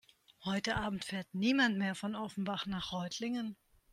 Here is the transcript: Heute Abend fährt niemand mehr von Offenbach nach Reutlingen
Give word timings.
Heute 0.45 0.77
Abend 0.77 1.05
fährt 1.05 1.27
niemand 1.35 1.77
mehr 1.77 1.93
von 1.93 2.15
Offenbach 2.15 2.65
nach 2.65 2.91
Reutlingen 2.91 3.55